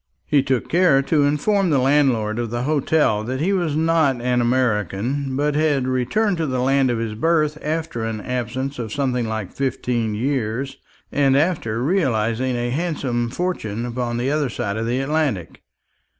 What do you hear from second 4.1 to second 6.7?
an American, but had returned to the